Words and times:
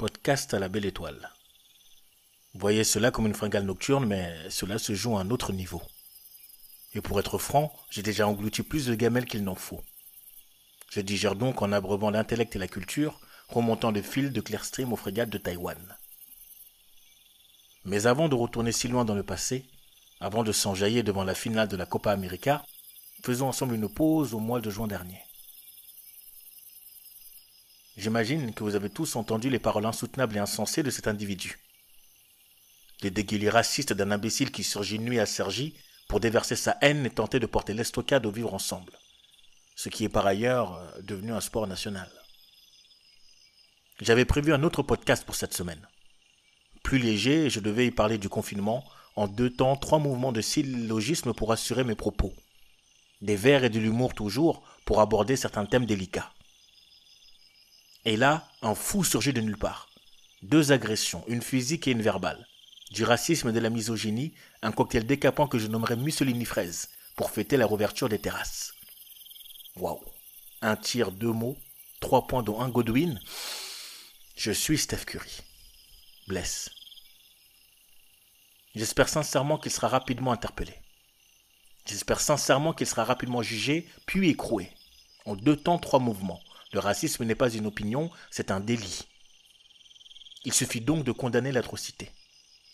podcast 0.00 0.54
à 0.54 0.58
la 0.58 0.70
belle 0.70 0.86
étoile. 0.86 1.30
Voyez 2.54 2.84
cela 2.84 3.10
comme 3.10 3.26
une 3.26 3.34
fringale 3.34 3.66
nocturne, 3.66 4.06
mais 4.06 4.34
cela 4.48 4.78
se 4.78 4.94
joue 4.94 5.14
à 5.18 5.20
un 5.20 5.28
autre 5.28 5.52
niveau. 5.52 5.82
Et 6.94 7.02
pour 7.02 7.20
être 7.20 7.36
franc, 7.36 7.70
j'ai 7.90 8.00
déjà 8.00 8.26
englouti 8.26 8.62
plus 8.62 8.86
de 8.86 8.94
gamelles 8.94 9.26
qu'il 9.26 9.44
n'en 9.44 9.54
faut. 9.54 9.82
Je 10.88 11.02
digère 11.02 11.34
donc 11.34 11.60
en 11.60 11.70
abreuvant 11.70 12.08
l'intellect 12.08 12.56
et 12.56 12.58
la 12.58 12.66
culture, 12.66 13.20
remontant 13.50 13.92
de 13.92 14.00
fil 14.00 14.32
de 14.32 14.40
Clearstream 14.40 14.90
aux 14.90 14.96
frégates 14.96 15.28
de 15.28 15.36
Taïwan. 15.36 15.98
Mais 17.84 18.06
avant 18.06 18.30
de 18.30 18.36
retourner 18.36 18.72
si 18.72 18.88
loin 18.88 19.04
dans 19.04 19.14
le 19.14 19.22
passé, 19.22 19.66
avant 20.18 20.44
de 20.44 20.52
s'enjailler 20.52 21.02
devant 21.02 21.24
la 21.24 21.34
finale 21.34 21.68
de 21.68 21.76
la 21.76 21.84
Copa 21.84 22.10
América, 22.10 22.64
faisons 23.22 23.48
ensemble 23.48 23.74
une 23.74 23.92
pause 23.92 24.32
au 24.32 24.38
mois 24.38 24.62
de 24.62 24.70
juin 24.70 24.86
dernier. 24.86 25.20
J'imagine 28.00 28.54
que 28.54 28.64
vous 28.64 28.76
avez 28.76 28.88
tous 28.88 29.14
entendu 29.14 29.50
les 29.50 29.58
paroles 29.58 29.84
insoutenables 29.84 30.34
et 30.34 30.40
insensées 30.40 30.82
de 30.82 30.88
cet 30.88 31.06
individu. 31.06 31.58
Les 33.02 33.10
déguilés 33.10 33.50
racistes 33.50 33.92
d'un 33.92 34.10
imbécile 34.10 34.50
qui 34.50 34.64
surgit 34.64 34.98
nuit 34.98 35.20
à 35.20 35.26
Sergi 35.26 35.74
pour 36.08 36.18
déverser 36.18 36.56
sa 36.56 36.78
haine 36.80 37.04
et 37.04 37.10
tenter 37.10 37.40
de 37.40 37.44
porter 37.44 37.74
l'estocade 37.74 38.24
au 38.24 38.30
vivre 38.30 38.54
ensemble, 38.54 38.94
ce 39.76 39.90
qui 39.90 40.04
est 40.04 40.08
par 40.08 40.26
ailleurs 40.26 40.76
euh, 40.76 41.02
devenu 41.02 41.32
un 41.32 41.42
sport 41.42 41.66
national. 41.66 42.10
J'avais 44.00 44.24
prévu 44.24 44.54
un 44.54 44.62
autre 44.62 44.82
podcast 44.82 45.26
pour 45.26 45.34
cette 45.34 45.52
semaine. 45.52 45.86
Plus 46.82 46.98
léger, 46.98 47.50
je 47.50 47.60
devais 47.60 47.86
y 47.86 47.90
parler 47.90 48.16
du 48.16 48.30
confinement 48.30 48.82
en 49.14 49.28
deux 49.28 49.50
temps, 49.50 49.76
trois 49.76 49.98
mouvements 49.98 50.32
de 50.32 50.40
syllogisme 50.40 51.34
pour 51.34 51.52
assurer 51.52 51.84
mes 51.84 51.96
propos. 51.96 52.32
Des 53.20 53.36
vers 53.36 53.62
et 53.62 53.68
de 53.68 53.78
l'humour 53.78 54.14
toujours 54.14 54.62
pour 54.86 55.02
aborder 55.02 55.36
certains 55.36 55.66
thèmes 55.66 55.84
délicats. 55.84 56.32
Et 58.04 58.16
là, 58.16 58.48
un 58.62 58.74
fou 58.74 59.04
surgit 59.04 59.32
de 59.32 59.40
nulle 59.40 59.58
part. 59.58 59.88
Deux 60.42 60.72
agressions, 60.72 61.24
une 61.28 61.42
physique 61.42 61.86
et 61.86 61.90
une 61.90 62.02
verbale. 62.02 62.46
Du 62.92 63.04
racisme 63.04 63.50
et 63.50 63.52
de 63.52 63.60
la 63.60 63.70
misogynie, 63.70 64.34
un 64.62 64.72
cocktail 64.72 65.04
décapant 65.04 65.46
que 65.46 65.58
je 65.58 65.66
nommerais 65.66 65.96
Mussolini 65.96 66.44
fraise 66.44 66.88
pour 67.14 67.30
fêter 67.30 67.56
la 67.56 67.66
rouverture 67.66 68.08
des 68.08 68.18
terrasses. 68.18 68.72
Waouh. 69.76 70.00
Un 70.62 70.76
tir, 70.76 71.12
deux 71.12 71.32
mots, 71.32 71.58
trois 72.00 72.26
points 72.26 72.42
dont 72.42 72.60
un 72.60 72.68
Godwin. 72.68 73.20
Je 74.36 74.50
suis 74.50 74.78
Steph 74.78 75.04
Curry. 75.04 75.42
Bless. 76.26 76.70
J'espère 78.74 79.08
sincèrement 79.08 79.58
qu'il 79.58 79.72
sera 79.72 79.88
rapidement 79.88 80.32
interpellé. 80.32 80.74
J'espère 81.86 82.20
sincèrement 82.20 82.72
qu'il 82.72 82.86
sera 82.86 83.04
rapidement 83.04 83.42
jugé, 83.42 83.88
puis 84.06 84.30
écroué. 84.30 84.70
En 85.26 85.36
deux 85.36 85.56
temps, 85.56 85.78
trois 85.78 85.98
mouvements. 85.98 86.40
Le 86.72 86.80
racisme 86.80 87.24
n'est 87.24 87.34
pas 87.34 87.50
une 87.50 87.66
opinion, 87.66 88.10
c'est 88.30 88.50
un 88.50 88.60
délit. 88.60 89.00
Il 90.44 90.52
suffit 90.52 90.80
donc 90.80 91.04
de 91.04 91.12
condamner 91.12 91.52
l'atrocité. 91.52 92.10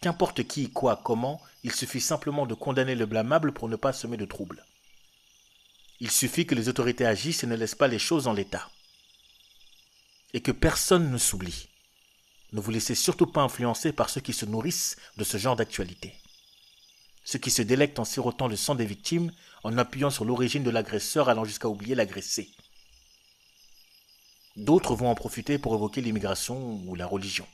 Qu'importe 0.00 0.46
qui, 0.46 0.70
quoi, 0.70 1.00
comment, 1.02 1.40
il 1.64 1.72
suffit 1.72 2.00
simplement 2.00 2.46
de 2.46 2.54
condamner 2.54 2.94
le 2.94 3.06
blâmable 3.06 3.52
pour 3.52 3.68
ne 3.68 3.76
pas 3.76 3.92
semer 3.92 4.16
de 4.16 4.26
troubles. 4.26 4.64
Il 6.00 6.10
suffit 6.10 6.46
que 6.46 6.54
les 6.54 6.68
autorités 6.68 7.06
agissent 7.06 7.42
et 7.42 7.46
ne 7.46 7.56
laissent 7.56 7.74
pas 7.74 7.88
les 7.88 7.98
choses 7.98 8.26
en 8.26 8.34
l'état. 8.34 8.68
Et 10.34 10.42
que 10.42 10.52
personne 10.52 11.10
ne 11.10 11.18
s'oublie. 11.18 11.68
Ne 12.52 12.60
vous 12.60 12.70
laissez 12.70 12.94
surtout 12.94 13.26
pas 13.26 13.40
influencer 13.40 13.92
par 13.92 14.10
ceux 14.10 14.20
qui 14.20 14.34
se 14.34 14.44
nourrissent 14.44 14.96
de 15.16 15.24
ce 15.24 15.38
genre 15.38 15.56
d'actualité. 15.56 16.14
Ceux 17.24 17.38
qui 17.38 17.50
se 17.50 17.62
délectent 17.62 17.98
en 17.98 18.04
sirotant 18.04 18.46
le 18.46 18.56
sang 18.56 18.74
des 18.74 18.86
victimes, 18.86 19.32
en 19.64 19.76
appuyant 19.78 20.10
sur 20.10 20.24
l'origine 20.24 20.62
de 20.62 20.70
l'agresseur 20.70 21.28
allant 21.28 21.44
jusqu'à 21.44 21.68
oublier 21.68 21.94
l'agressé. 21.94 22.50
D'autres 24.56 24.94
vont 24.94 25.10
en 25.10 25.14
profiter 25.14 25.58
pour 25.58 25.74
évoquer 25.74 26.00
l'immigration 26.00 26.80
ou 26.86 26.94
la 26.94 27.06
religion. 27.06 27.46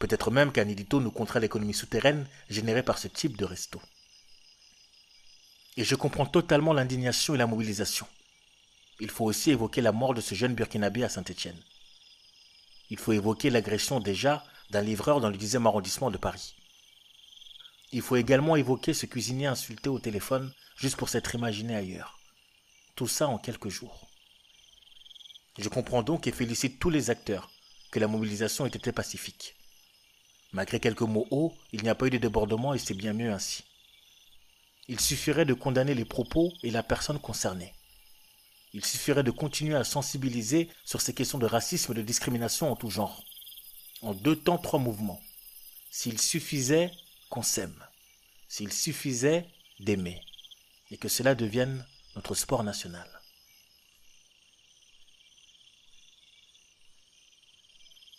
Peut-être 0.00 0.32
même 0.32 0.50
qu'un 0.50 0.68
édito 0.68 1.00
nous 1.00 1.12
comptera 1.12 1.38
l'économie 1.38 1.74
souterraine 1.74 2.26
générée 2.50 2.82
par 2.82 2.98
ce 2.98 3.06
type 3.06 3.36
de 3.36 3.44
resto. 3.44 3.80
Et 5.76 5.84
je 5.84 5.94
comprends 5.94 6.26
totalement 6.26 6.72
l'indignation 6.72 7.34
et 7.34 7.38
la 7.38 7.46
mobilisation. 7.46 8.06
Il 8.98 9.10
faut 9.10 9.24
aussi 9.24 9.52
évoquer 9.52 9.80
la 9.80 9.92
mort 9.92 10.14
de 10.14 10.20
ce 10.20 10.34
jeune 10.34 10.54
burkinabé 10.54 11.04
à 11.04 11.08
Saint-Étienne. 11.08 11.62
Il 12.90 12.98
faut 12.98 13.12
évoquer 13.12 13.48
l'agression 13.48 14.00
déjà 14.00 14.44
d'un 14.70 14.82
livreur 14.82 15.20
dans 15.20 15.30
le 15.30 15.36
10e 15.36 15.66
arrondissement 15.66 16.10
de 16.10 16.18
Paris. 16.18 16.56
Il 17.92 18.02
faut 18.02 18.16
également 18.16 18.56
évoquer 18.56 18.94
ce 18.94 19.06
cuisinier 19.06 19.46
insulté 19.46 19.88
au 19.88 20.00
téléphone 20.00 20.52
juste 20.76 20.96
pour 20.96 21.08
s'être 21.08 21.36
imaginé 21.36 21.76
ailleurs. 21.76 22.18
Tout 22.96 23.06
ça 23.06 23.28
en 23.28 23.38
quelques 23.38 23.68
jours. 23.68 24.07
Je 25.58 25.68
comprends 25.68 26.04
donc 26.04 26.26
et 26.28 26.32
félicite 26.32 26.78
tous 26.78 26.90
les 26.90 27.10
acteurs 27.10 27.50
que 27.90 27.98
la 27.98 28.06
mobilisation 28.06 28.64
ait 28.64 28.70
été 28.70 28.92
pacifique. 28.92 29.56
Malgré 30.52 30.78
quelques 30.78 31.02
mots 31.02 31.26
hauts, 31.30 31.52
il 31.72 31.82
n'y 31.82 31.88
a 31.88 31.94
pas 31.96 32.06
eu 32.06 32.10
de 32.10 32.18
débordement 32.18 32.74
et 32.74 32.78
c'est 32.78 32.94
bien 32.94 33.12
mieux 33.12 33.32
ainsi. 33.32 33.64
Il 34.86 35.00
suffirait 35.00 35.44
de 35.44 35.54
condamner 35.54 35.94
les 35.94 36.04
propos 36.04 36.52
et 36.62 36.70
la 36.70 36.82
personne 36.82 37.18
concernée. 37.18 37.74
Il 38.72 38.84
suffirait 38.84 39.24
de 39.24 39.30
continuer 39.30 39.74
à 39.74 39.84
sensibiliser 39.84 40.68
sur 40.84 41.00
ces 41.00 41.12
questions 41.12 41.38
de 41.38 41.46
racisme 41.46 41.92
et 41.92 41.96
de 41.96 42.02
discrimination 42.02 42.70
en 42.70 42.76
tout 42.76 42.90
genre. 42.90 43.24
En 44.00 44.14
deux 44.14 44.36
temps, 44.36 44.58
trois 44.58 44.78
mouvements. 44.78 45.20
S'il 45.90 46.20
suffisait 46.20 46.92
qu'on 47.30 47.42
s'aime. 47.42 47.84
S'il 48.46 48.72
suffisait 48.72 49.46
d'aimer. 49.80 50.22
Et 50.90 50.96
que 50.96 51.08
cela 51.08 51.34
devienne 51.34 51.84
notre 52.14 52.34
sport 52.34 52.62
national. 52.62 53.17